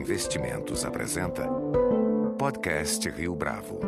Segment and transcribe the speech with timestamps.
[0.00, 1.46] Investimentos apresenta
[2.38, 3.80] Podcast Rio Bravo.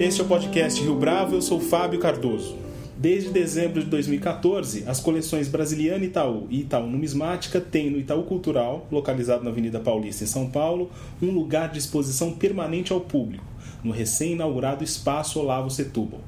[0.00, 2.58] Este é o podcast Rio Bravo, eu sou Fábio Cardoso.
[2.98, 8.84] Desde dezembro de 2014, as coleções Brasiliana Itaú e Itaú Numismática têm no Itaú Cultural,
[8.90, 10.90] localizado na Avenida Paulista, em São Paulo,
[11.22, 13.44] um lugar de exposição permanente ao público,
[13.84, 16.20] no recém-inaugurado Espaço Olavo Setúbal.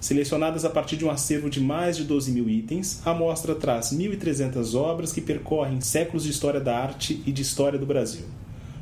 [0.00, 3.92] Selecionadas a partir de um acervo de mais de 12 mil itens, a mostra traz
[3.92, 8.24] 1.300 obras que percorrem séculos de história da arte e de história do Brasil.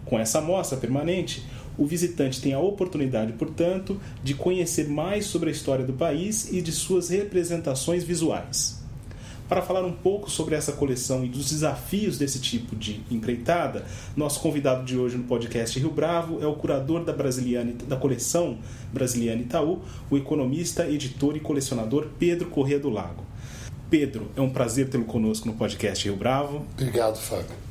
[0.08, 1.44] Com essa mostra permanente,
[1.76, 6.62] o visitante tem a oportunidade, portanto, de conhecer mais sobre a história do país e
[6.62, 8.78] de suas representações visuais.
[9.48, 13.84] Para falar um pouco sobre essa coleção e dos desafios desse tipo de empreitada,
[14.16, 18.58] nosso convidado de hoje no podcast Rio Bravo é o curador da, Brasiliana, da coleção
[18.92, 19.80] Brasiliana Itaú,
[20.10, 23.24] o economista, editor e colecionador Pedro Corrêa do Lago.
[23.88, 26.66] Pedro, é um prazer tê-lo conosco no podcast Rio Bravo.
[26.74, 27.67] Obrigado, Fábio.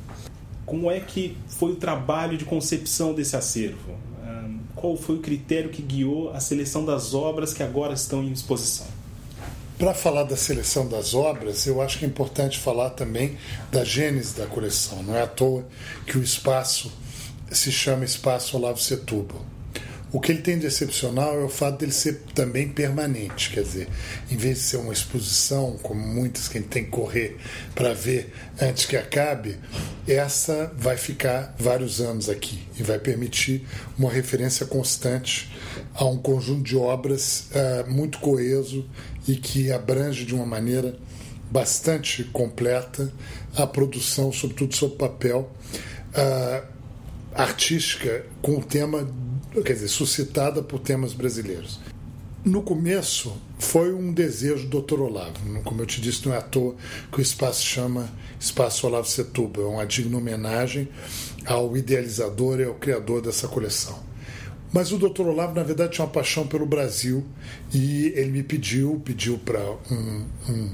[0.68, 3.96] Como é que foi o trabalho de concepção desse acervo?
[4.76, 8.86] Qual foi o critério que guiou a seleção das obras que agora estão em exposição?
[9.78, 13.38] Para falar da seleção das obras, eu acho que é importante falar também
[13.72, 15.02] da gênese da coleção.
[15.02, 15.66] Não é à toa
[16.06, 16.92] que o espaço
[17.50, 19.40] se chama Espaço Olavo Setúbal.
[20.10, 23.88] O que ele tem de excepcional é o fato dele ser também permanente, quer dizer,
[24.30, 27.36] em vez de ser uma exposição, como muitas que a gente tem que correr
[27.74, 29.58] para ver antes que acabe,
[30.06, 33.66] essa vai ficar vários anos aqui e vai permitir
[33.98, 35.50] uma referência constante
[35.94, 38.88] a um conjunto de obras uh, muito coeso
[39.26, 40.96] e que abrange de uma maneira
[41.50, 43.12] bastante completa
[43.54, 45.52] a produção, sobretudo sob papel,
[46.14, 46.66] uh,
[47.34, 49.06] artística com o tema,
[49.62, 51.80] quer dizer, suscitada por temas brasileiros.
[52.44, 55.00] No começo foi um desejo do Dr.
[55.00, 55.62] Olavo.
[55.64, 56.76] Como eu te disse, não é à toa
[57.12, 59.64] que o espaço chama Espaço Olavo Setúbal.
[59.64, 60.88] É uma digna homenagem
[61.44, 63.98] ao idealizador e ao criador dessa coleção.
[64.72, 65.22] Mas o Dr.
[65.22, 67.24] Olavo, na verdade, tinha uma paixão pelo Brasil
[67.72, 69.60] e ele me pediu, pediu para
[69.90, 70.70] um, um,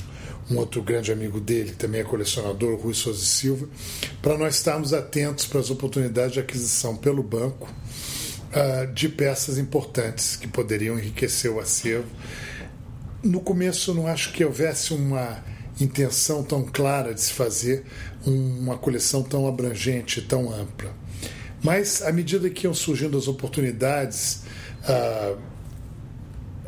[0.50, 3.68] um, outro grande amigo dele, que também é colecionador, o Rui Souza Silva,
[4.20, 7.72] para nós estarmos atentos para as oportunidades de aquisição pelo banco
[8.54, 12.08] uh, de peças importantes que poderiam enriquecer o acervo.
[13.22, 15.42] No começo, não acho que houvesse uma
[15.80, 17.84] intenção tão clara de se fazer
[18.24, 21.04] uma coleção tão abrangente, tão ampla
[21.64, 24.42] mas à medida que iam surgindo as oportunidades,
[24.86, 25.34] ah,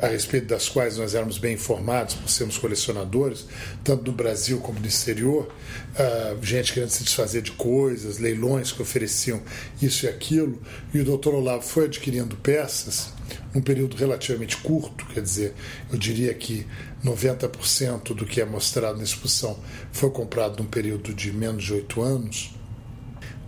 [0.01, 3.45] a respeito das quais nós éramos bem informados por sermos colecionadores,
[3.83, 5.51] tanto no Brasil como no exterior,
[5.97, 9.41] ah, gente querendo se desfazer de coisas, leilões que ofereciam
[9.81, 10.61] isso e aquilo,
[10.93, 13.09] e o doutor Olavo foi adquirindo peças
[13.53, 15.53] num período relativamente curto, quer dizer,
[15.91, 16.65] eu diria que
[17.03, 19.59] 90% do que é mostrado na exposição
[19.91, 22.55] foi comprado num período de menos de oito anos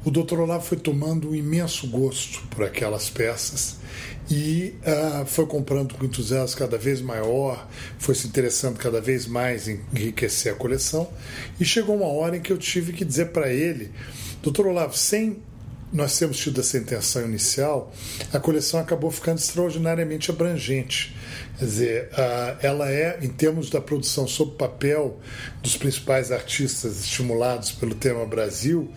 [0.03, 0.39] o Dr.
[0.39, 3.77] Olavo foi tomando um imenso gosto por aquelas peças
[4.29, 7.67] e uh, foi comprando com entusiasmo cada vez maior,
[7.97, 11.09] foi se interessando cada vez mais em enriquecer a coleção
[11.59, 13.91] e chegou uma hora em que eu tive que dizer para ele,
[14.43, 14.67] Dr.
[14.67, 15.41] Olavo, sem
[15.91, 17.91] nós termos tido essa intenção inicial,
[18.31, 21.15] a coleção acabou ficando extraordinariamente abrangente.
[21.57, 25.19] Quer dizer, uh, ela é, em termos da produção sob papel
[25.63, 28.89] dos principais artistas estimulados pelo tema Brasil,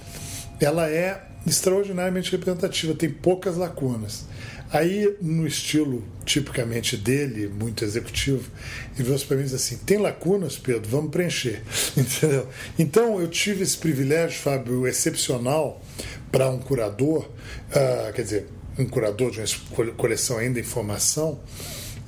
[0.65, 4.25] ela é extraordinariamente representativa, tem poucas lacunas.
[4.73, 8.51] Aí, no estilo tipicamente dele, muito executivo,
[8.95, 11.63] ele falou para mim assim: tem lacunas, Pedro, vamos preencher.
[11.95, 12.49] Entendeu?
[12.79, 15.83] Então, eu tive esse privilégio, Fábio, excepcional
[16.31, 17.29] para um curador,
[17.69, 18.47] uh, quer dizer,
[18.79, 21.41] um curador de uma coleção ainda em formação,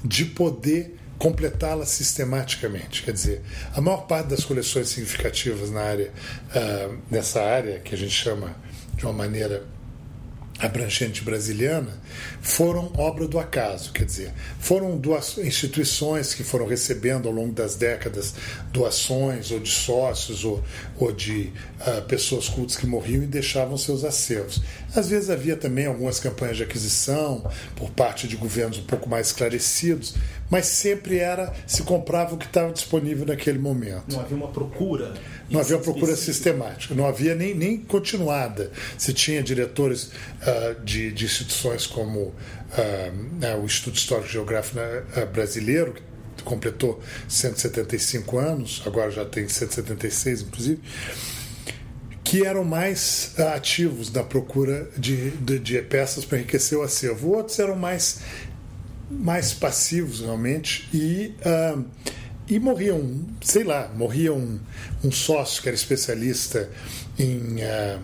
[0.03, 3.03] de poder completá-la sistematicamente.
[3.03, 3.43] Quer dizer,
[3.75, 8.57] a maior parte das coleções significativas na área, uh, nessa área que a gente chama
[8.97, 9.65] de uma maneira
[10.59, 12.01] abrangente brasiliana
[12.41, 17.75] foram obra do acaso, quer dizer, foram duas instituições que foram recebendo ao longo das
[17.75, 18.35] décadas
[18.73, 20.63] doações ou de sócios ou,
[20.97, 24.63] ou de uh, pessoas cultas que morriam e deixavam seus acervos.
[24.95, 29.29] Às vezes havia também algumas campanhas de aquisição por parte de governos um pouco mais
[29.29, 30.15] esclarecidos,
[30.49, 34.05] mas sempre era se comprava o que estava disponível naquele momento.
[34.09, 35.15] Não havia uma procura.
[35.51, 38.71] Não havia uma procura sistemática, não havia nem, nem continuada.
[38.97, 42.33] Se tinha diretores uh, de, de, instituições como uh,
[43.57, 45.03] uh, o Instituto Histórico Geográfico né,
[45.33, 45.95] Brasileiro,
[46.37, 50.81] que completou 175 anos, agora já tem 176, inclusive
[52.25, 57.33] que eram mais ativos na procura de, de, de peças para enriquecer o acervo.
[57.33, 58.21] Outros eram mais
[59.11, 61.85] mais passivos realmente e uh,
[62.49, 64.59] e morria um, sei lá, morria um,
[65.03, 66.71] um sócio que era especialista
[67.19, 68.01] em uh,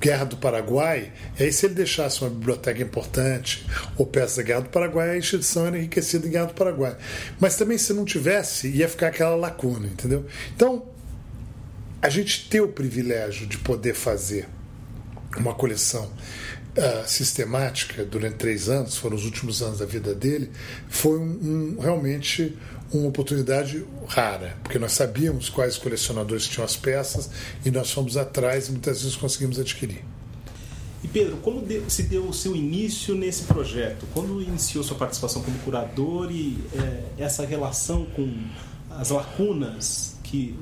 [0.00, 3.64] Guerra do Paraguai, e aí se ele deixasse uma biblioteca importante
[3.96, 6.96] ou peça da Guerra do Paraguai, a instituição era enriquecida em Guerra do Paraguai.
[7.38, 10.26] Mas também se não tivesse, ia ficar aquela lacuna, entendeu?
[10.54, 10.93] Então,
[12.04, 14.46] a gente ter o privilégio de poder fazer
[15.38, 20.50] uma coleção uh, sistemática durante três anos, foram os últimos anos da vida dele,
[20.86, 22.54] foi um, um, realmente
[22.92, 27.30] uma oportunidade rara, porque nós sabíamos quais colecionadores tinham as peças
[27.64, 30.04] e nós fomos atrás e muitas vezes conseguimos adquirir.
[31.02, 34.06] E Pedro, como se deu o seu início nesse projeto?
[34.12, 38.30] Quando iniciou sua participação como curador e é, essa relação com
[38.90, 40.54] as lacunas que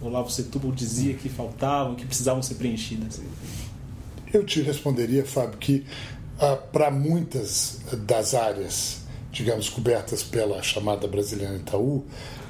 [0.00, 3.20] o Olavo Setúbal dizia que faltavam, que precisavam ser preenchidas?
[4.32, 5.84] Eu te responderia, Fábio, que
[6.38, 9.00] ah, para muitas das áreas,
[9.32, 12.04] digamos, cobertas pela chamada brasileira Itaú,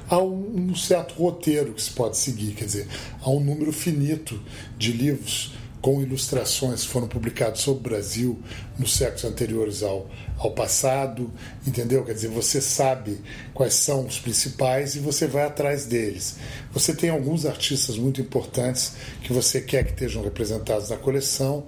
[0.07, 2.87] há um, um certo roteiro que se pode seguir, quer dizer,
[3.21, 4.39] há um número finito
[4.77, 8.39] de livros com ilustrações que foram publicados sobre o Brasil
[8.77, 10.07] nos séculos anteriores ao,
[10.37, 11.31] ao passado,
[11.65, 12.05] entendeu?
[12.05, 13.19] Quer dizer, você sabe
[13.53, 16.35] quais são os principais e você vai atrás deles.
[16.71, 18.93] Você tem alguns artistas muito importantes
[19.23, 21.65] que você quer que estejam representados na coleção.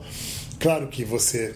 [0.60, 1.56] Claro que você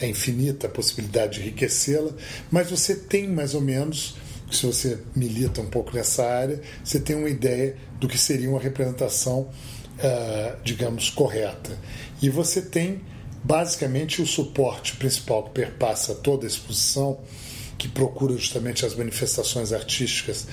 [0.00, 2.10] é infinita a possibilidade de enriquecê-la,
[2.50, 4.16] mas você tem mais ou menos
[4.50, 8.60] se você milita um pouco nessa área, você tem uma ideia do que seria uma
[8.60, 9.48] representação
[9.98, 11.78] uh, digamos, correta.
[12.20, 13.02] E você tem
[13.42, 17.20] basicamente o suporte principal que perpassa toda a exposição,
[17.76, 20.46] que procura justamente as manifestações artísticas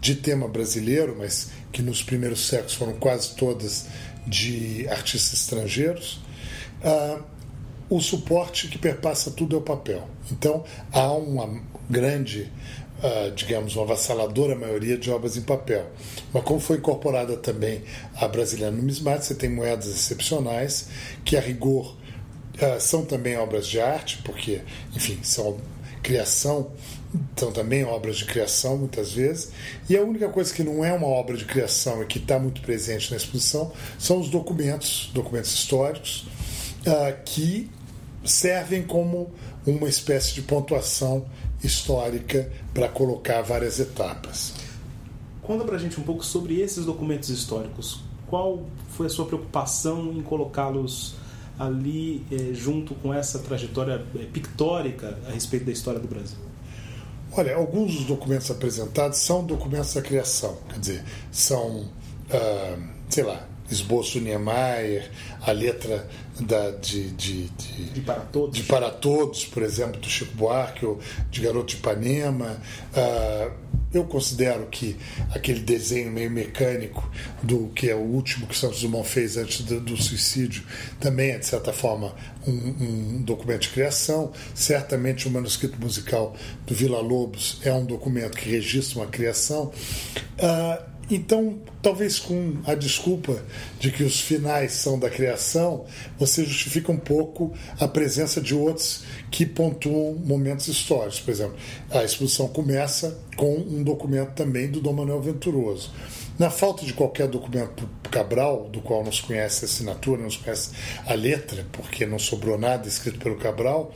[0.00, 3.86] de tema brasileiro, mas que nos primeiros séculos foram quase todas
[4.26, 6.20] de artistas estrangeiros.
[6.82, 7.22] Uh,
[7.88, 10.08] o suporte que perpassa tudo é o papel.
[10.30, 12.50] Então há uma grande
[13.34, 15.90] digamos, uma avassaladora maioria de obras em papel.
[16.32, 17.82] Mas como foi incorporada também
[18.16, 20.88] a brasileira numismática, você tem moedas excepcionais
[21.24, 21.96] que, a rigor,
[22.80, 24.62] são também obras de arte, porque,
[24.94, 25.58] enfim, são
[26.02, 26.70] criação
[27.36, 29.50] são também obras de criação muitas vezes
[29.88, 32.60] e a única coisa que não é uma obra de criação e que está muito
[32.60, 36.26] presente na exposição são os documentos documentos históricos
[37.24, 37.70] que
[38.24, 39.32] servem como
[39.66, 41.24] uma espécie de pontuação
[41.66, 44.54] histórica para colocar várias etapas.
[45.42, 48.00] Conta para a gente um pouco sobre esses documentos históricos.
[48.26, 51.14] Qual foi a sua preocupação em colocá-los
[51.58, 56.38] ali eh, junto com essa trajetória eh, pictórica a respeito da história do Brasil?
[57.36, 61.86] Olha, alguns dos documentos apresentados são documentos da criação, quer dizer, são,
[62.30, 62.78] ah,
[63.08, 66.08] sei lá, esboço Niemeyer, a letra
[66.40, 68.56] da, de, de, de, de, Para Todos.
[68.56, 70.98] de Para Todos, por exemplo, do Chico Buarque, ou
[71.30, 72.60] de Garoto de Ipanema.
[72.92, 74.96] Uh, eu considero que
[75.30, 77.08] aquele desenho meio mecânico
[77.42, 80.64] do que é o último que Santos Dumont fez antes do, do suicídio
[80.98, 82.12] também é, de certa forma,
[82.44, 84.32] um, um, documento de criação.
[84.52, 86.34] Certamente o manuscrito musical
[86.66, 89.72] do Vila Lobos é um documento que registra uma criação.
[90.38, 93.42] Uh, então, talvez com a desculpa
[93.78, 95.84] de que os finais são da criação,
[96.18, 101.20] você justifica um pouco a presença de outros que pontuam momentos históricos.
[101.20, 101.56] Por exemplo,
[101.90, 105.92] a exposição começa com um documento também do Dom Manuel Venturoso.
[106.38, 110.38] Na falta de qualquer documento Cabral, do qual não se conhece a assinatura, não se
[110.38, 110.70] conhece
[111.06, 113.92] a letra, porque não sobrou nada escrito pelo Cabral,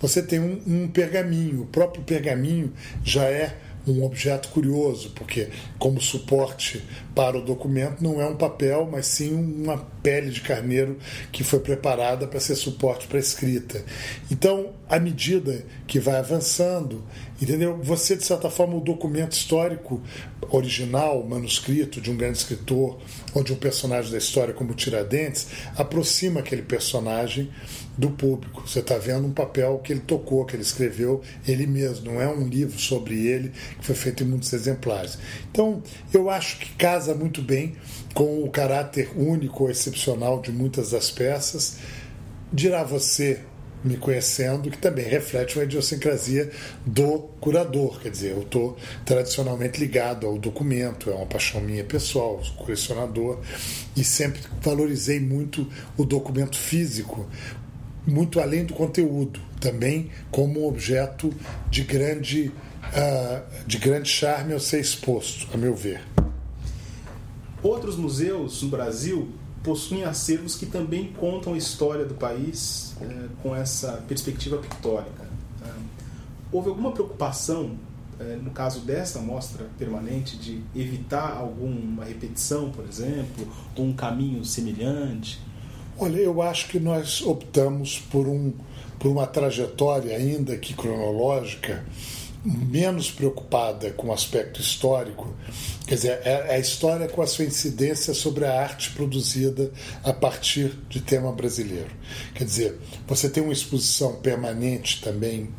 [0.00, 1.62] você tem um, um pergaminho.
[1.62, 2.72] O próprio pergaminho
[3.04, 5.48] já é um objeto curioso, porque
[5.78, 6.82] como suporte
[7.14, 10.98] para o documento não é um papel, mas sim uma pele de carneiro
[11.30, 13.84] que foi preparada para ser suporte para a escrita.
[14.30, 17.04] Então, à medida que vai avançando,
[17.40, 17.78] entendeu?
[17.82, 20.00] Você de certa forma o documento histórico
[20.50, 22.98] original, manuscrito de um grande escritor
[23.34, 27.50] ou de um personagem da história como Tiradentes, aproxima aquele personagem
[27.96, 28.66] do público.
[28.66, 32.28] Você está vendo um papel que ele tocou, que ele escreveu ele mesmo, não é
[32.28, 35.18] um livro sobre ele que foi feito em muitos exemplares.
[35.50, 35.82] Então,
[36.12, 37.76] eu acho que casa muito bem
[38.14, 41.78] com o caráter único excepcional de muitas das peças.
[42.52, 43.40] Dirá você,
[43.84, 46.50] me conhecendo, que também reflete uma idiosincrasia
[46.86, 48.00] do curador.
[48.00, 53.40] Quer dizer, eu estou tradicionalmente ligado ao documento, é uma paixão minha pessoal, colecionador,
[53.96, 57.28] e sempre valorizei muito o documento físico,
[58.06, 61.32] muito além do conteúdo, também como objeto
[61.70, 66.02] de grande, uh, de grande charme ao ser exposto, a meu ver.
[67.62, 69.28] Outros museus no Brasil
[69.62, 75.22] possuem acervos que também contam a história do país é, com essa perspectiva pictórica.
[75.64, 75.70] É.
[76.50, 77.78] Houve alguma preocupação
[78.22, 84.44] é, no caso desta mostra permanente, de evitar alguma repetição, por exemplo, ou um caminho
[84.44, 85.40] semelhante?
[85.98, 88.52] Olha, eu acho que nós optamos por, um,
[88.98, 91.84] por uma trajetória, ainda que cronológica,
[92.44, 95.32] menos preocupada com o aspecto histórico,
[95.86, 99.70] quer dizer, é, é a história com a sua incidência sobre a arte produzida
[100.02, 101.90] a partir de tema brasileiro.
[102.34, 105.50] Quer dizer, você tem uma exposição permanente também,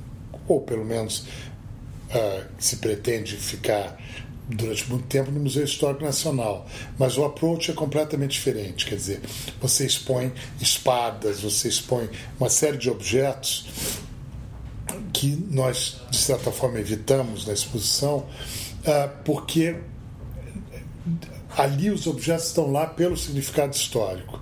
[0.45, 1.19] ou pelo menos
[2.09, 3.97] uh, se pretende ficar
[4.47, 8.85] durante muito tempo no Museu Histórico Nacional, mas o approach é completamente diferente.
[8.85, 9.21] Quer dizer,
[9.62, 12.09] você expõe espadas, você expõe
[12.39, 13.65] uma série de objetos
[15.13, 18.25] que nós, de certa forma, evitamos na exposição,
[18.85, 19.77] ah, porque
[21.57, 24.41] ali os objetos estão lá pelo significado histórico.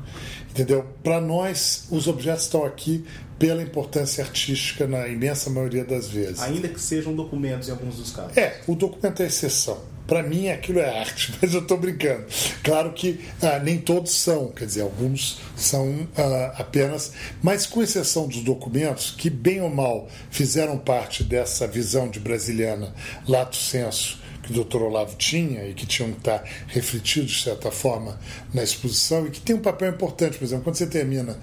[0.50, 0.86] Entendeu?
[1.04, 3.06] Para nós, os objetos estão aqui
[3.42, 6.40] pela importância artística na imensa maioria das vezes.
[6.40, 8.38] Ainda que sejam documentos em alguns dos casos.
[8.38, 9.82] É, o documento é exceção.
[10.06, 12.24] Para mim, aquilo é arte, mas eu estou brincando.
[12.64, 18.28] Claro que ah, nem todos são, quer dizer, alguns são ah, apenas, mas com exceção
[18.28, 22.94] dos documentos, que bem ou mal fizeram parte dessa visão de brasiliana,
[23.28, 24.21] lato senso,
[24.52, 24.84] que o Dr.
[24.84, 28.20] Olavo tinha e que tinham que estar refletidos, de certa forma,
[28.54, 30.38] na exposição e que tem um papel importante.
[30.38, 31.38] Por exemplo, quando você termina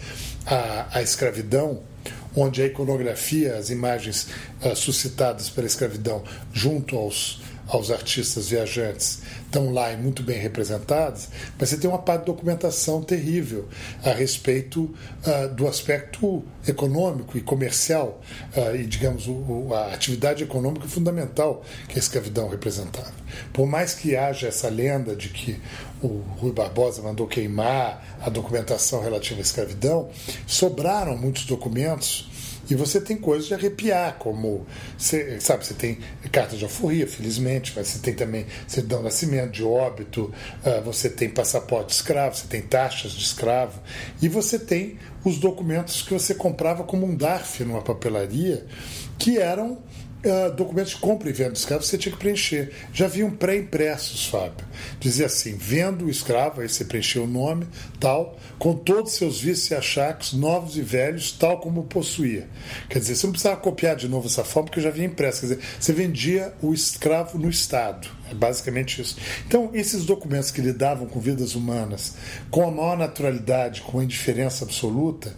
[0.47, 1.83] a, a escravidão,
[2.37, 4.29] onde a iconografia, as imagens
[4.63, 6.23] uh, suscitadas pela escravidão
[6.53, 11.99] junto aos aos artistas viajantes estão lá e muito bem representados, mas você tem uma
[11.99, 13.69] parte de documentação terrível
[14.03, 18.21] a respeito uh, do aspecto econômico e comercial
[18.57, 23.13] uh, e, digamos, o, a atividade econômica fundamental que a escravidão representava.
[23.53, 25.61] Por mais que haja essa lenda de que
[26.03, 30.09] o Rui Barbosa mandou queimar a documentação relativa à escravidão,
[30.47, 32.29] sobraram muitos documentos
[32.71, 35.99] e você tem coisas de arrepiar, como, você, sabe, você tem
[36.31, 40.33] carta de alforria, felizmente, mas você tem também certidão de nascimento, de óbito,
[40.65, 43.81] uh, você tem passaporte de escravo, você tem taxas de escravo,
[44.21, 48.67] e você tem os documentos que você comprava como um DARF numa papelaria,
[49.19, 49.79] que eram
[50.25, 52.73] uh, documentos de compra e venda de escravos você tinha que preencher.
[52.93, 54.67] Já haviam pré-impressos, Fábio.
[54.99, 57.67] Dizia assim: vendo o escravo, aí você preencheu o nome,
[58.01, 62.49] tal, com todos seus vícios e achaques, novos e velhos, tal como possuía.
[62.89, 65.41] Quer dizer, você não precisava copiar de novo essa forma, porque já havia impresso.
[65.41, 68.09] Quer dizer, você vendia o escravo no Estado.
[68.31, 69.17] É basicamente isso.
[69.47, 72.15] Então, esses documentos que lidavam com vidas humanas
[72.51, 75.35] com a maior naturalidade, com a indiferença absoluta,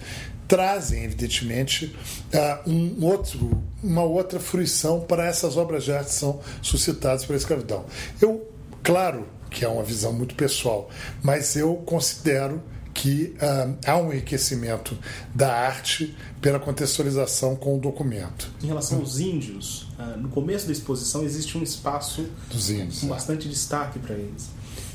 [0.51, 1.97] trazem, evidentemente,
[2.35, 7.39] uh, um outro, uma outra fruição para essas obras de arte que são suscitadas pela
[7.39, 7.85] escravidão.
[8.21, 8.51] Eu,
[8.83, 10.91] claro que é uma visão muito pessoal,
[11.23, 12.61] mas eu considero
[12.93, 14.99] que uh, há um enriquecimento
[15.33, 18.51] da arte pela contextualização com o documento.
[18.61, 23.49] Em relação aos índios, uh, no começo da exposição existe um espaço índios, com bastante
[23.49, 24.49] destaque para eles.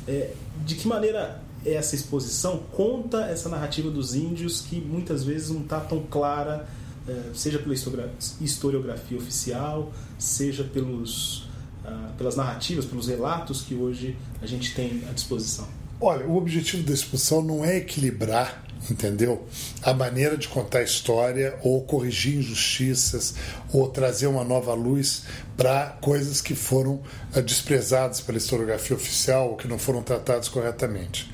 [0.05, 0.33] É,
[0.65, 5.79] de que maneira essa exposição conta essa narrativa dos índios que muitas vezes não está
[5.79, 6.67] tão clara,
[7.07, 11.48] eh, seja pela historiografia oficial, seja pelos,
[11.84, 15.67] ah, pelas narrativas, pelos relatos que hoje a gente tem à disposição.
[16.00, 19.48] Olha, o objetivo da exposição não é equilibrar entendeu?
[19.82, 23.36] A maneira de contar história, ou corrigir injustiças,
[23.72, 25.24] ou trazer uma nova luz
[25.58, 27.01] para coisas que foram
[27.36, 31.29] uh, desprezadas pela historiografia oficial ou que não foram tratadas corretamente.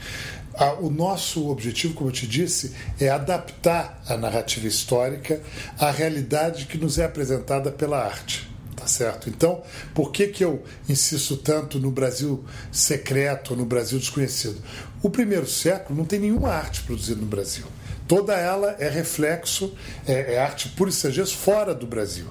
[0.81, 5.41] O nosso objetivo, como eu te disse, é adaptar a narrativa histórica
[5.79, 8.51] à realidade que nos é apresentada pela arte.
[8.81, 9.29] Tá certo?
[9.29, 9.61] Então,
[9.93, 14.59] por que, que eu insisto tanto no Brasil secreto, no Brasil desconhecido?
[15.03, 17.65] O primeiro século não tem nenhuma arte produzida no Brasil.
[18.07, 19.71] Toda ela é reflexo,
[20.07, 22.25] é, é arte pura e fora do Brasil.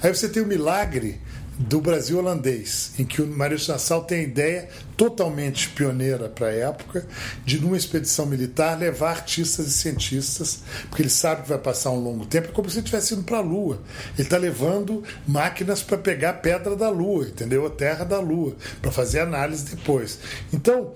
[0.00, 1.20] Aí você tem o milagre
[1.58, 6.52] do Brasil holandês, em que o Maurício Nassau tem a ideia totalmente pioneira para a
[6.54, 7.06] época
[7.44, 12.00] de, numa expedição militar, levar artistas e cientistas, porque ele sabe que vai passar um
[12.02, 13.80] longo tempo, é como se ele estivesse indo para a Lua.
[14.14, 17.66] Ele está levando máquinas para pegar pedra da Lua, entendeu?
[17.66, 20.18] A terra da Lua, para fazer análise depois.
[20.52, 20.92] Então,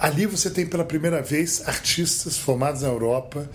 [0.00, 3.48] ali você tem pela primeira vez artistas formados na Europa,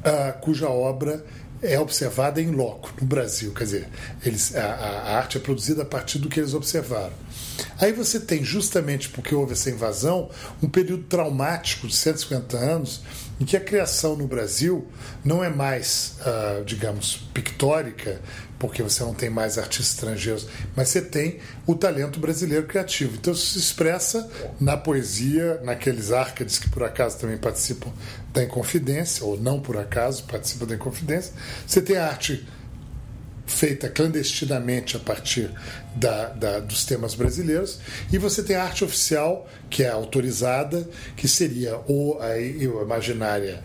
[0.00, 1.24] uh, cuja obra
[1.62, 3.52] é observada em loco, no Brasil.
[3.52, 3.88] Quer dizer,
[4.24, 7.12] eles, a, a, arte é produzida a partir do que eles observaram.
[7.80, 10.30] Aí você tem, justamente porque houve essa invasão,
[10.62, 13.02] um período traumático de 150 anos
[13.40, 14.86] em que a criação no Brasil
[15.24, 18.20] não é mais, uh, digamos, pictórica,
[18.58, 23.16] porque você não tem mais artistas estrangeiros, mas você tem o talento brasileiro criativo.
[23.16, 24.28] Então isso se expressa
[24.60, 27.92] na poesia, naqueles arcades que por acaso também participam
[28.32, 31.32] da Inconfidência, ou não por acaso participam da Inconfidência.
[31.66, 32.46] Você tem a arte
[33.46, 35.50] feita clandestinamente a partir
[35.94, 37.80] da, da, dos temas brasileiros,
[38.12, 43.62] e você tem a arte oficial, que é autorizada, que seria ou a, a imaginária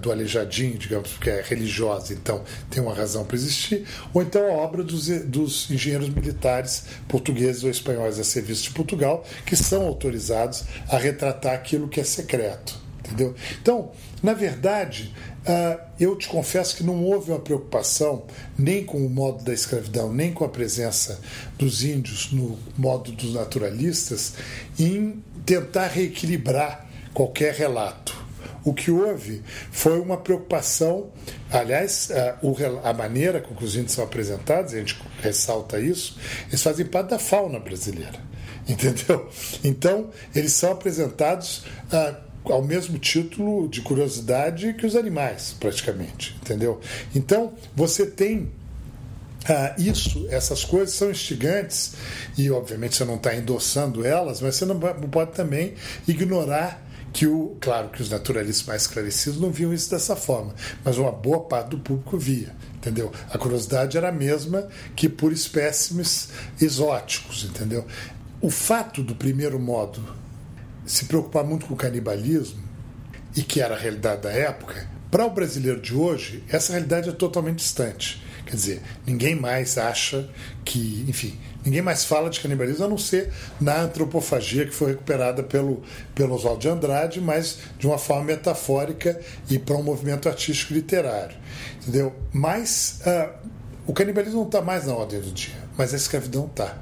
[0.00, 4.52] do Aleijadinho, digamos, porque é religiosa, então tem uma razão para existir, ou então a
[4.52, 10.64] obra dos, dos engenheiros militares portugueses ou espanhóis a serviço de Portugal, que são autorizados
[10.88, 12.84] a retratar aquilo que é secreto.
[13.04, 13.34] Entendeu?
[13.60, 13.90] Então,
[14.22, 15.14] na verdade,
[15.46, 18.24] uh, eu te confesso que não houve uma preocupação
[18.58, 21.20] nem com o modo da escravidão, nem com a presença
[21.58, 24.34] dos índios no modo dos naturalistas,
[24.78, 28.23] em tentar reequilibrar qualquer relato.
[28.64, 31.10] O que houve foi uma preocupação,
[31.50, 36.18] aliás, a, a maneira com que os índios são apresentados, a gente ressalta isso,
[36.48, 38.18] eles fazem parte da fauna brasileira,
[38.66, 39.28] entendeu?
[39.62, 46.80] Então, eles são apresentados ah, ao mesmo título de curiosidade que os animais, praticamente, entendeu?
[47.14, 48.50] Então, você tem
[49.46, 51.94] ah, isso, essas coisas são instigantes
[52.36, 55.74] e, obviamente, você não está endossando elas, mas você não pode também
[56.08, 56.83] ignorar
[57.14, 60.52] que o, claro que os naturalistas mais esclarecidos não viam isso dessa forma,
[60.84, 63.12] mas uma boa parte do público via, entendeu?
[63.30, 66.30] A curiosidade era a mesma que por espécimes
[66.60, 67.86] exóticos, entendeu?
[68.40, 70.04] O fato do primeiro modo
[70.84, 72.60] se preocupar muito com o canibalismo
[73.36, 77.12] e que era a realidade da época, para o brasileiro de hoje, essa realidade é
[77.12, 78.23] totalmente distante.
[78.46, 80.28] Quer dizer, ninguém mais acha
[80.64, 85.42] que, enfim, ninguém mais fala de canibalismo a não ser na antropofagia que foi recuperada
[85.42, 85.82] pelo,
[86.14, 91.36] pelo Oswald de Andrade, mas de uma forma metafórica e para um movimento artístico literário.
[91.82, 92.14] Entendeu?
[92.32, 93.30] Mas uh,
[93.86, 96.76] o canibalismo não está mais na ordem do dia, mas a escravidão está.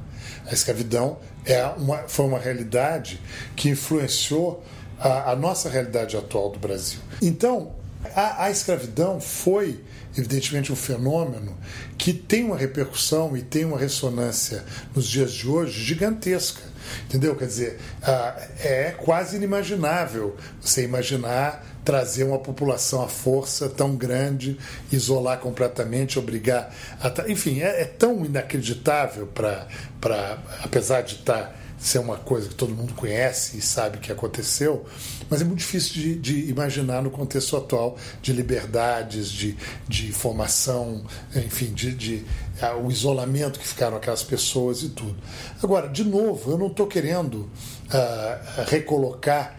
[0.47, 3.21] A escravidão é uma, foi uma realidade
[3.55, 4.65] que influenciou
[4.99, 6.99] a, a nossa realidade atual do Brasil.
[7.21, 7.73] Então,
[8.15, 9.81] a, a escravidão foi
[10.17, 11.57] evidentemente um fenômeno
[11.97, 14.65] que tem uma repercussão e tem uma ressonância
[14.95, 16.73] nos dias de hoje gigantesca.
[17.07, 17.37] Entendeu?
[17.37, 17.79] Quer dizer,
[18.61, 24.59] é quase inimaginável você imaginar trazer uma população à força tão grande,
[24.91, 27.31] isolar completamente, obrigar a.
[27.31, 29.67] Enfim, é, é tão inacreditável para.
[30.63, 34.87] Apesar de estar tá ser uma coisa que todo mundo conhece e sabe que aconteceu,
[35.33, 39.57] mas é muito difícil de, de imaginar no contexto atual de liberdades, de,
[39.89, 41.03] de informação,
[41.35, 42.25] enfim, de, de
[42.85, 45.17] o isolamento que ficaram aquelas pessoas e tudo.
[45.63, 49.59] Agora, de novo, eu não estou querendo uh, recolocar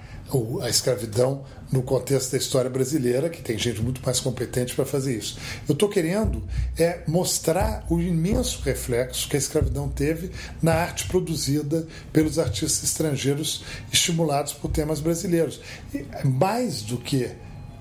[0.62, 5.18] a escravidão no contexto da história brasileira, que tem gente muito mais competente para fazer
[5.18, 5.40] isso.
[5.68, 6.44] Eu estou querendo
[6.78, 10.30] é mostrar o imenso reflexo que a escravidão teve
[10.62, 15.60] na arte produzida pelos artistas estrangeiros estimulados por temas brasileiros.
[15.94, 17.32] E, mais do que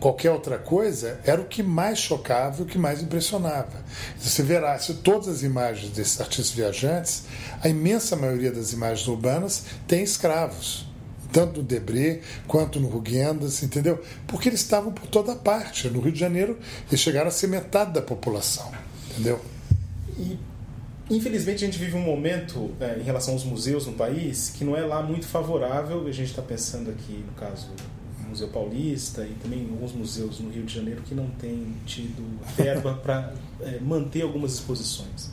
[0.00, 3.84] qualquer outra coisa, era o que mais chocava e o que mais impressionava.
[4.18, 7.24] Você verá, se todas as imagens desses artistas viajantes,
[7.62, 10.91] a imensa maioria das imagens urbanas tem escravos
[11.32, 14.00] tanto no Debré quanto no Rugendas, entendeu?
[14.26, 15.88] Porque eles estavam por toda parte.
[15.88, 18.70] No Rio de Janeiro, eles chegaram a ser metade da população,
[19.10, 19.40] entendeu?
[20.18, 20.38] E,
[21.10, 24.76] infelizmente, a gente vive um momento é, em relação aos museus no país que não
[24.76, 26.06] é lá muito favorável.
[26.06, 27.68] A gente está pensando aqui, no caso,
[28.22, 32.22] no Museu Paulista e também alguns museus no Rio de Janeiro que não têm tido
[32.56, 35.30] verba para é, manter algumas exposições.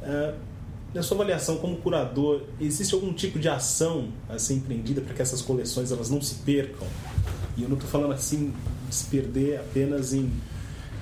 [0.00, 0.47] Uh,
[0.94, 5.22] na sua avaliação como curador, existe algum tipo de ação a ser empreendida para que
[5.22, 6.86] essas coleções elas não se percam?
[7.56, 8.52] E eu não estou falando assim
[8.88, 10.30] de se perder apenas em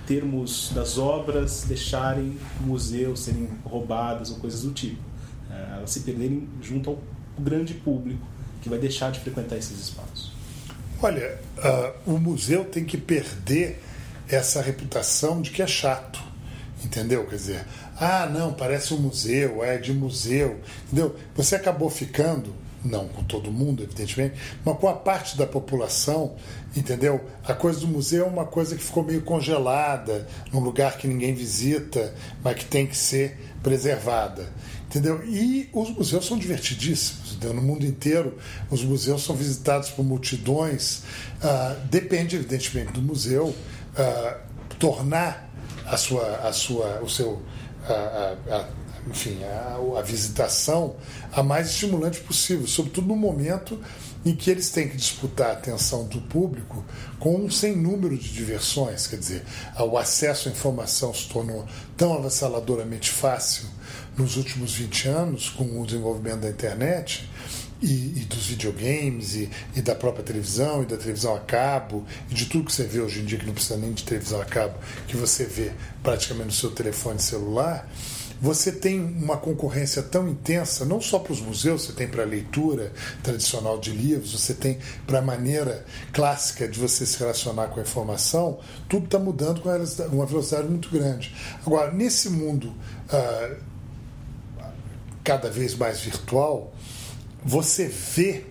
[0.06, 5.02] termos das obras deixarem o museu, serem roubadas ou coisas do tipo.
[5.50, 6.98] É, elas se perderem junto ao
[7.38, 8.26] grande público
[8.62, 10.32] que vai deixar de frequentar esses espaços.
[11.02, 13.82] Olha, uh, o museu tem que perder
[14.28, 16.20] essa reputação de que é chato,
[16.84, 17.26] entendeu?
[17.26, 17.66] Quer dizer,
[17.98, 20.60] ah, não, parece um museu, é de museu.
[20.86, 21.16] Entendeu?
[21.34, 22.54] Você acabou ficando,
[22.84, 26.36] não com todo mundo, evidentemente, mas com a parte da população,
[26.76, 27.24] entendeu?
[27.44, 31.34] A coisa do museu é uma coisa que ficou meio congelada, num lugar que ninguém
[31.34, 34.46] visita, mas que tem que ser preservada.
[34.86, 35.24] Entendeu?
[35.26, 37.32] E os museus são divertidíssimos.
[37.32, 37.54] Entendeu?
[37.54, 38.36] No mundo inteiro,
[38.70, 41.02] os museus são visitados por multidões.
[41.42, 43.54] Ah, depende, evidentemente, do museu
[43.96, 44.38] ah,
[44.78, 45.50] tornar
[45.84, 47.42] a sua, a sua, o seu
[47.92, 48.68] a, a,
[49.08, 50.96] enfim, a, a, visitação
[51.32, 53.80] a mais estimulante possível, sobretudo no momento
[54.24, 56.84] em que eles têm que disputar a atenção do público
[57.18, 59.06] com um sem número de diversões.
[59.06, 59.44] Quer dizer,
[59.78, 61.64] o acesso à informação se tornou
[61.96, 63.68] tão avassaladoramente fácil
[64.16, 67.30] nos últimos 20 anos, com o desenvolvimento da internet,
[67.80, 72.34] e, e dos videogames e, e, da própria televisão e da televisão a cabo e
[72.34, 74.44] de tudo que você vê hoje em dia que não precisa nem de televisão a
[74.44, 77.88] cabo que você vê praticamente no seu telefone celular
[78.40, 82.26] você tem uma concorrência tão intensa, não só para os museus, você tem para a
[82.26, 87.80] leitura tradicional de livros, você tem para a maneira clássica de você se relacionar com
[87.80, 88.58] a informação,
[88.88, 89.70] tudo está mudando com
[90.14, 91.34] uma velocidade muito grande.
[91.64, 92.74] Agora, nesse mundo
[93.08, 93.56] ah,
[95.24, 96.72] cada vez mais virtual,
[97.44, 98.44] você vê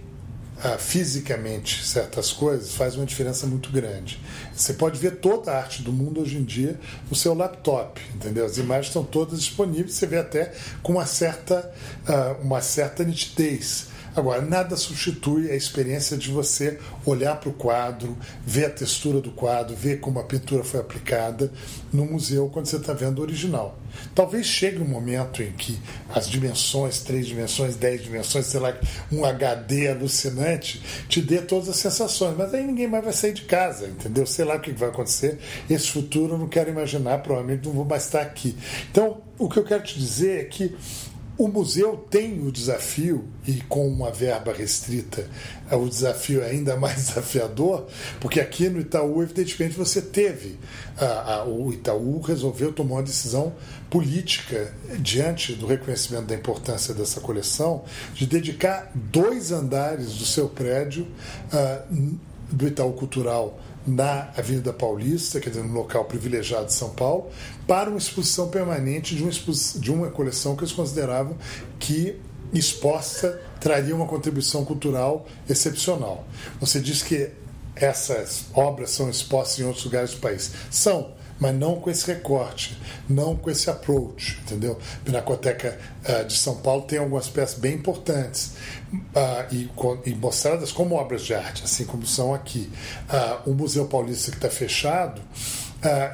[0.63, 4.19] ah, fisicamente certas coisas faz uma diferença muito grande.
[4.55, 8.45] Você pode ver toda a arte do mundo hoje em dia no seu laptop, entendeu?
[8.45, 11.71] As imagens estão todas disponíveis, você vê até com uma certa,
[12.07, 13.87] uh, uma certa nitidez.
[14.15, 19.31] Agora, nada substitui a experiência de você olhar para o quadro, ver a textura do
[19.31, 21.51] quadro, ver como a pintura foi aplicada
[21.91, 23.77] no museu quando você está vendo o original.
[24.13, 25.77] Talvez chegue um momento em que
[26.09, 28.73] as dimensões, três dimensões, dez dimensões, sei lá,
[29.11, 33.43] um HD alucinante, te dê todas as sensações, mas aí ninguém mais vai sair de
[33.43, 34.25] casa, entendeu?
[34.25, 35.39] Sei lá o que vai acontecer.
[35.69, 38.55] Esse futuro eu não quero imaginar, provavelmente não vou mais estar aqui.
[38.89, 40.73] Então, o que eu quero te dizer é que
[41.37, 45.29] o museu tem o desafio, e com uma verba restrita,
[45.69, 47.87] é o desafio é ainda mais desafiador,
[48.19, 50.57] porque aqui no Itaú, evidentemente, você teve.
[50.97, 53.53] A, a, o Itaú resolveu tomar uma decisão
[53.89, 61.05] política diante do reconhecimento da importância dessa coleção, de dedicar dois andares do seu prédio
[61.53, 62.17] uh,
[62.49, 67.29] do Itaú Cultural na Avenida Paulista, quer dizer, num local privilegiado de São Paulo,
[67.67, 71.37] para uma exposição permanente de uma, de uma coleção que eles consideravam
[71.79, 72.19] que
[72.53, 76.25] exposta traria uma contribuição cultural excepcional.
[76.59, 77.31] Você diz que
[77.75, 80.51] essas obras são expostas em outros lugares do país.
[80.71, 82.77] São, mas não com esse recorte,
[83.09, 84.79] não com esse approach, entendeu?
[85.01, 88.53] A Pinacoteca uh, de São Paulo tem algumas peças bem importantes
[88.93, 89.69] uh, e,
[90.05, 92.71] e, mostradas como obras de arte, assim como são aqui.
[93.09, 95.21] Uh, o Museu Paulista que está fechado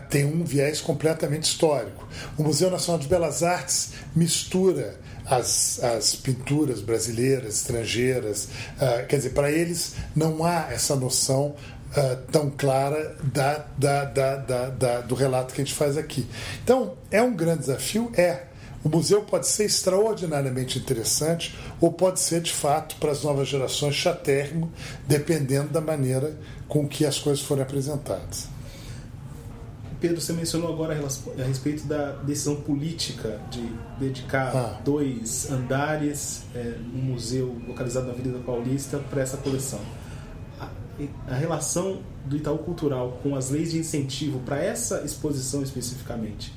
[0.10, 2.06] tem um viés completamente histórico.
[2.38, 8.50] O Museu Nacional de Belas Artes mistura as, as pinturas brasileiras, estrangeiras.
[8.76, 11.56] Uh, quer dizer, para eles não há essa noção
[11.92, 14.36] uh, tão clara da, da, da,
[14.70, 16.26] da, do relato que a gente faz aqui.
[16.64, 18.12] Então, é um grande desafio?
[18.16, 18.46] É.
[18.84, 23.94] O museu pode ser extraordinariamente interessante ou pode ser, de fato, para as novas gerações,
[23.94, 24.72] chatérrimo,
[25.08, 26.36] dependendo da maneira
[26.68, 28.48] com que as coisas forem apresentadas.
[30.00, 33.62] Pedro, você mencionou agora a respeito da decisão política de
[34.00, 34.82] dedicar ah.
[34.84, 39.80] dois andares é, no museu localizado na Avenida Paulista para essa coleção
[41.28, 46.54] a relação do Itaú Cultural com as leis de incentivo para essa exposição especificamente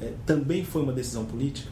[0.00, 1.70] é, também foi uma decisão política?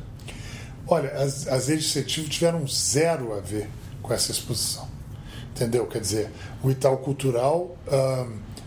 [0.87, 3.69] Olha, as, as leis de incentivo tiveram zero a ver
[4.03, 4.89] com essa exposição.
[5.55, 5.87] Entendeu?
[5.87, 6.31] Quer dizer,
[6.62, 7.77] o Itaú Cultural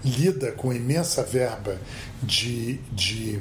[0.04, 1.78] lida com imensa verba
[2.24, 3.39] de, de,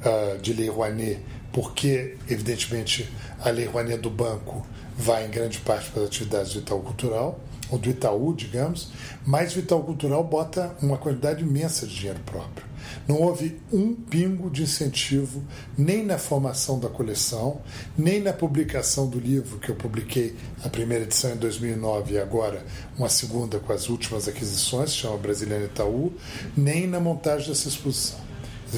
[0.00, 1.20] uh, de Lei Rouanet,
[1.52, 4.64] porque, evidentemente, a Lei Rouanet do banco
[4.96, 8.90] vai em grande parte para as atividades do Itaú Cultural ou do Itaú, digamos,
[9.26, 12.66] mas o Itaú Cultural bota uma quantidade imensa de dinheiro próprio.
[13.06, 15.42] Não houve um pingo de incentivo
[15.76, 17.60] nem na formação da coleção,
[17.96, 22.64] nem na publicação do livro que eu publiquei a primeira edição em 2009 e agora
[22.96, 26.12] uma segunda com as últimas aquisições, chama Brasiliano Itaú,
[26.56, 28.28] nem na montagem dessa exposição.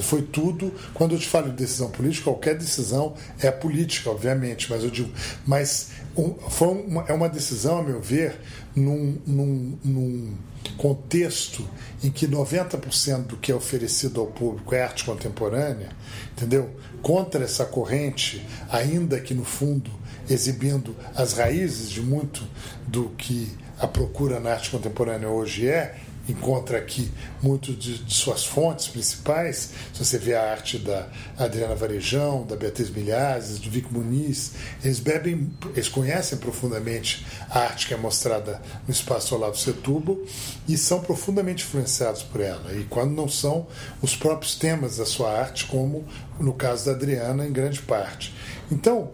[0.01, 0.73] Foi tudo.
[0.93, 5.11] Quando eu te falo de decisão política, qualquer decisão é política, obviamente, mas eu digo,
[5.45, 8.39] mas um, foi uma, é uma decisão, a meu ver,
[8.75, 10.33] num, num, num
[10.77, 11.67] contexto
[12.03, 15.89] em que 90% do que é oferecido ao público é arte contemporânea,
[16.31, 16.69] entendeu?
[17.01, 19.91] Contra essa corrente, ainda que no fundo
[20.29, 22.47] exibindo as raízes de muito
[22.87, 25.95] do que a procura na arte contemporânea hoje é,
[26.27, 29.71] encontra aqui muito de, de, suas fontes principais.
[29.93, 31.07] Se você vê a arte da
[31.37, 34.53] Adriana Varejão, da Beatriz Milhazes, do Vic Muniz,
[34.83, 40.17] eles bebem, eles conhecem profundamente a arte que é mostrada no espaço Olavo Setúbal
[40.67, 42.73] e são profundamente influenciados por ela.
[42.73, 43.67] E quando não são
[44.01, 46.05] os próprios temas da sua arte, como
[46.39, 48.33] no caso da Adriana, em grande parte.
[48.71, 49.11] Então,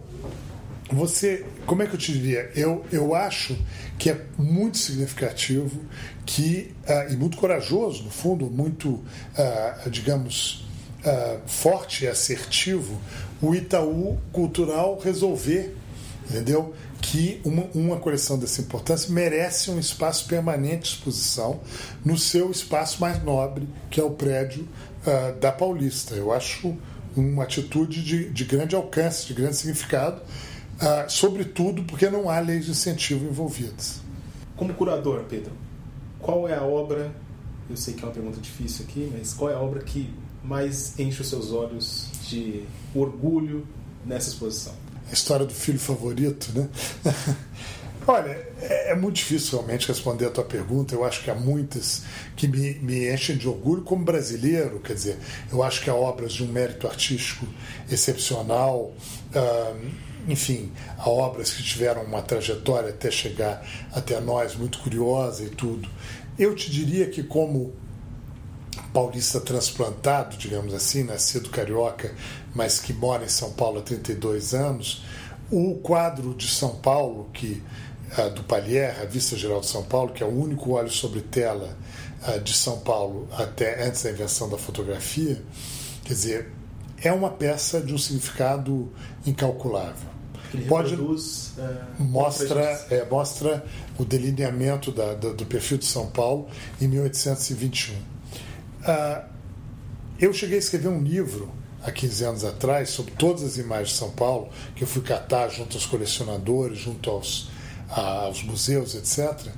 [0.92, 2.50] você, como é que eu te diria?
[2.56, 3.58] Eu, eu acho
[3.98, 5.82] que é muito significativo
[6.26, 10.66] que uh, e muito corajoso, no fundo, muito, uh, digamos,
[11.04, 13.00] uh, forte e assertivo,
[13.42, 15.76] o Itaú Cultural resolver,
[16.30, 16.76] entendeu?
[17.02, 21.60] Que uma, uma coleção dessa importância merece um espaço permanente de exposição
[22.04, 24.68] no seu espaço mais nobre, que é o prédio
[25.40, 26.16] da Paulista.
[26.16, 26.76] Eu acho
[27.16, 30.22] uma atitude de, de grande alcance, de grande significado
[30.80, 34.02] ah, sobretudo porque não há leis de incentivo envolvidas.
[34.56, 35.52] Como curador, Pedro,
[36.20, 37.12] qual é a obra?
[37.70, 40.14] Eu sei que é uma pergunta difícil aqui, mas qual é a obra que
[40.44, 42.64] mais enche os seus olhos de
[42.96, 43.68] orgulho
[44.06, 44.74] nessa exposição?
[45.10, 46.70] A história do filho favorito, né?
[48.08, 48.30] Olha,
[48.62, 50.96] é, é, muito difícil realmente responder a tua pergunta.
[50.96, 52.04] Eu acho que há muitas
[52.38, 54.80] que me, me enchem de orgulho como brasileiro.
[54.80, 55.18] Quer dizer,
[55.52, 57.46] eu acho que há obras de um mérito artístico
[57.92, 58.94] excepcional.
[59.36, 65.50] Uh, enfim, há obras que tiveram uma trajetória até chegar até nós muito curiosa e
[65.50, 65.88] tudo.
[66.38, 67.74] Eu te diria que, como
[68.94, 72.14] paulista transplantado, digamos assim, nascido carioca,
[72.54, 75.04] mas que mora em São Paulo há 32 anos,
[75.50, 77.64] o quadro de São Paulo, que
[78.36, 81.78] do Palier, a Vista Geral de São Paulo, que é o único óleo sobre tela
[82.44, 85.42] de São Paulo até antes da invenção da fotografia,
[86.04, 86.52] quer dizer,
[87.02, 88.92] é uma peça de um significado
[89.26, 90.17] incalculável.
[90.68, 93.66] Pode reproduz, é, mostra é, mostra
[93.98, 96.48] o delineamento da, da, do perfil de São Paulo
[96.80, 97.96] em 1821.
[98.84, 99.26] Ah,
[100.20, 101.52] eu cheguei a escrever um livro
[101.84, 105.50] há 15 anos atrás sobre todas as imagens de São Paulo que eu fui catar
[105.50, 107.50] junto aos colecionadores, junto aos
[107.90, 109.52] aos museus, etc.,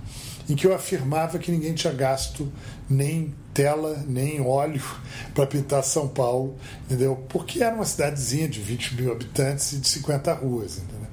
[0.49, 2.51] em que eu afirmava que ninguém tinha gasto
[2.89, 4.81] nem tela, nem óleo
[5.33, 7.15] para pintar São Paulo, entendeu?
[7.29, 11.07] Porque era uma cidadezinha de 20 mil habitantes e de 50 ruas, entendeu?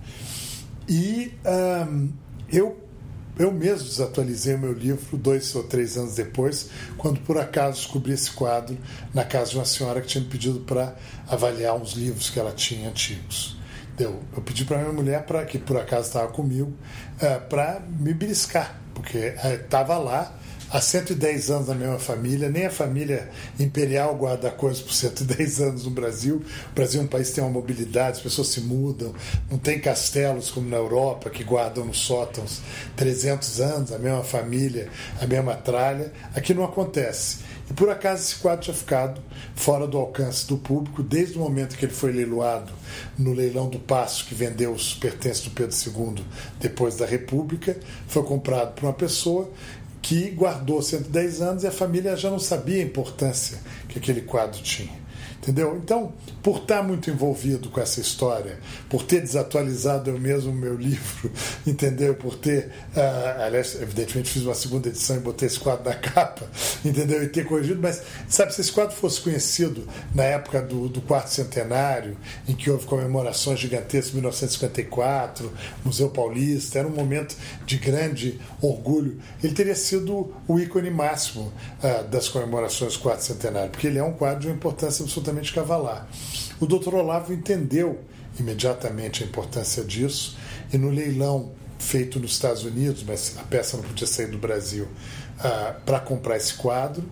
[0.89, 1.33] E
[2.51, 2.79] eu,
[3.39, 8.13] eu mesmo desatualizei o meu livro dois ou três anos depois, quando por acaso descobri
[8.13, 8.79] esse quadro
[9.13, 10.95] na casa de uma senhora que tinha me pedido para
[11.29, 13.57] avaliar uns livros que ela tinha antigos.
[13.99, 16.71] Eu, pedi para minha mulher, pra, que por acaso estava comigo,
[17.21, 20.33] uh, é, para me beliscar, porque estava é, lá
[20.71, 25.85] há 110 anos na mesma família, nem a família imperial guarda coisas por 110 anos
[25.85, 26.43] no Brasil.
[26.71, 29.15] O Brasil é um país que tem uma mobilidade, as pessoas se mudam,
[29.51, 32.61] não tem castelos como na Europa, que guardam nos sótãos
[32.97, 34.89] 300 anos, a mesma família,
[35.21, 36.13] a mesma tralha.
[36.35, 37.39] Aqui não acontece.
[37.69, 39.21] E por acaso esse quadro tinha ficado
[39.57, 42.73] fora do alcance do público desde o momento que ele foi leiloado
[43.19, 46.25] no leilão do Passo, que vendeu os pertences do Pedro II
[46.61, 47.77] depois da República.
[48.07, 49.51] Foi comprado por uma pessoa
[50.07, 54.63] que guardou 110 anos e a família já não sabia a importância que aquele quadro
[54.63, 55.05] tinha.
[55.47, 55.77] Entendeu?
[55.77, 58.59] Então, por estar muito envolvido com essa história,
[58.91, 61.31] por ter desatualizado eu mesmo o meu livro,
[61.65, 62.17] entendeu?
[62.17, 66.51] Por ter, uh, aliás, evidentemente fiz uma segunda edição e botei esse quadro na capa,
[66.85, 67.23] entendeu?
[67.23, 71.29] E ter corrigido, mas sabe, se esse quadro fosse conhecido na época do, do quarto
[71.29, 72.17] centenário,
[72.49, 75.53] em que houve comemorações gigantescas, 1954,
[75.85, 79.21] Museu Paulista, era um momento de grande orgulho.
[79.41, 81.53] Ele teria sido o ícone máximo
[81.85, 85.36] uh, das comemorações do quarto centenário, porque ele é um quadro de uma importância absolutamente
[85.37, 86.07] absolutamente cavalar.
[86.61, 88.01] O doutor Olavo entendeu
[88.39, 90.37] imediatamente a importância disso
[90.73, 94.85] e no leilão feito nos Estados Unidos, mas a peça não podia sair do Brasil,
[94.85, 97.05] uh, para comprar esse quadro,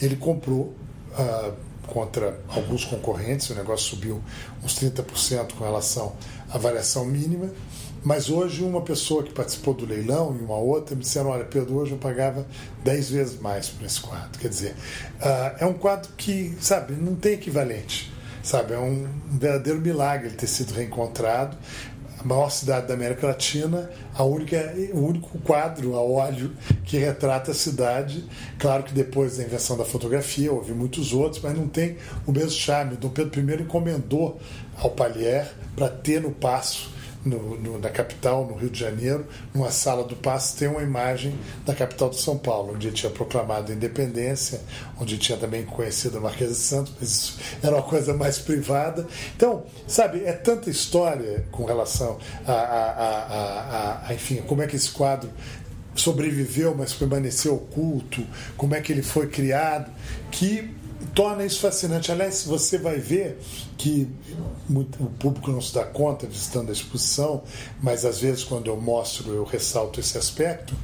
[0.00, 0.74] ele comprou
[1.12, 1.52] uh,
[1.86, 4.20] contra alguns concorrentes, o negócio subiu
[4.62, 6.16] uns 30% com relação
[6.50, 7.50] à variação mínima,
[8.08, 11.74] mas hoje uma pessoa que participou do leilão e uma outra me disseram, olha, Pedro,
[11.74, 12.46] hoje eu pagava
[12.82, 14.40] 10 vezes mais por esse quadro.
[14.40, 14.74] Quer dizer,
[15.20, 18.10] uh, é um quadro que, sabe, não tem equivalente.
[18.42, 21.54] Sabe, é um verdadeiro milagre ter sido reencontrado.
[22.18, 27.50] A maior cidade da América Latina, a única, o único quadro a óleo que retrata
[27.50, 28.24] a cidade.
[28.58, 32.52] Claro que depois da invenção da fotografia houve muitos outros, mas não tem o mesmo
[32.52, 32.96] charme.
[32.96, 34.40] Dom Pedro I encomendou
[34.78, 39.70] ao Palier para ter no passo no, no, na capital, no Rio de Janeiro, numa
[39.70, 43.74] sala do passe, tem uma imagem da capital de São Paulo, onde tinha proclamado a
[43.74, 44.60] independência,
[45.00, 49.06] onde tinha também conhecido a Marquesa de Santos, mas isso era uma coisa mais privada.
[49.36, 54.76] Então, sabe, é tanta história com relação a, a, a, a enfim, como é que
[54.76, 55.30] esse quadro
[55.94, 58.24] sobreviveu, mas permaneceu oculto,
[58.56, 59.90] como é que ele foi criado,
[60.30, 60.77] que
[61.14, 62.10] torna isso fascinante.
[62.10, 63.38] Aliás, você vai ver
[63.76, 64.08] que
[64.70, 64.84] o
[65.18, 67.42] público não se dá conta visitando a exposição,
[67.82, 70.74] mas às vezes quando eu mostro eu ressalto esse aspecto.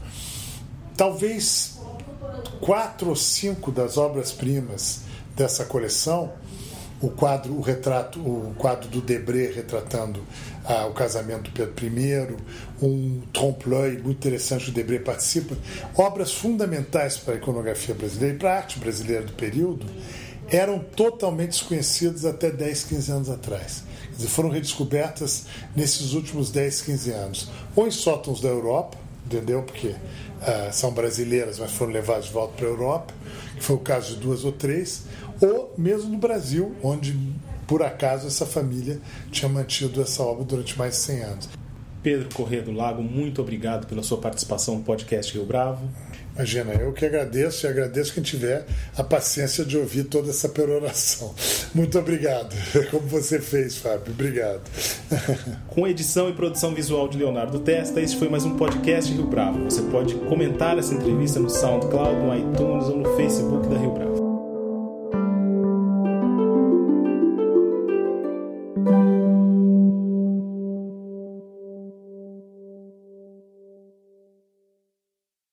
[0.97, 1.79] Talvez
[2.61, 5.01] quatro ou cinco das obras-primas
[5.37, 6.33] dessa coleção,
[7.01, 10.23] o quadro, o retrato, o quadro do Debré retratando
[10.65, 12.37] ah, o casamento do Pedro I,
[12.83, 15.57] um trompe-l'œil muito interessante, o Debré participa,
[15.97, 19.87] obras fundamentais para a iconografia brasileira e para a arte brasileira do período,
[20.49, 23.83] eram totalmente desconhecidas até 10, 15 anos atrás.
[24.11, 27.51] Quer dizer, foram redescobertas nesses últimos 10, 15 anos.
[27.75, 29.63] Ou em sótãos da Europa, entendeu?
[29.63, 29.97] Porque uh,
[30.73, 33.15] são brasileiras, mas foram levadas de volta para a Europa,
[33.57, 35.05] que foi o caso de duas ou três,
[35.47, 37.17] ou mesmo no Brasil, onde
[37.67, 41.49] por acaso essa família tinha mantido essa obra durante mais de 100 anos.
[42.03, 45.89] Pedro Corrêa do Lago, muito obrigado pela sua participação no podcast Rio Bravo.
[46.35, 51.33] Imagina, eu que agradeço e agradeço quem tiver a paciência de ouvir toda essa peroração.
[51.73, 52.55] Muito obrigado,
[52.91, 54.13] como você fez, Fábio.
[54.13, 54.61] Obrigado.
[55.69, 59.65] Com edição e produção visual de Leonardo Testa, este foi mais um podcast Rio Bravo.
[59.65, 64.14] Você pode comentar essa entrevista no SoundCloud, no iTunes ou no Facebook da Rio Bravo.